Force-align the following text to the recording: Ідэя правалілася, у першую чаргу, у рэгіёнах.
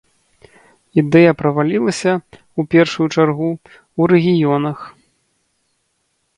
Ідэя 1.01 1.31
правалілася, 1.41 2.13
у 2.59 2.67
першую 2.73 3.07
чаргу, 3.15 3.49
у 4.01 4.11
рэгіёнах. 4.15 4.79